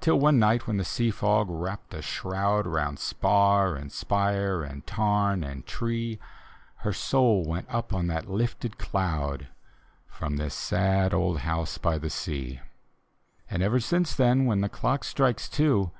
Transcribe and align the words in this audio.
Till 0.00 0.18
one 0.18 0.40
ni^t 0.40 0.62
when 0.66 0.78
the 0.78 0.82
sea 0.82 1.10
fog 1.10 1.50
wrapped 1.50 1.92
a 1.92 2.00
shroud 2.00 2.66
Round 2.66 2.98
spar 2.98 3.74
and 3.76 3.92
spire 3.92 4.62
and 4.62 4.86
tarn 4.86 5.44
and 5.44 5.66
tree, 5.66 6.18
Her 6.76 6.94
soul 6.94 7.44
went 7.44 7.68
up 7.68 7.92
on 7.92 8.06
that 8.06 8.30
lifted 8.30 8.78
cloud 8.78 9.48
From 10.06 10.38
this 10.38 10.54
sad 10.54 11.12
old 11.12 11.40
house 11.40 11.76
by 11.76 11.98
the 11.98 12.08
sea. 12.08 12.60
And 13.50 13.62
ever 13.62 13.78
since 13.78 14.14
then, 14.14 14.46
when 14.46 14.62
the 14.62 14.70
clock 14.70 15.04
strikes 15.04 15.50
two. 15.50 15.90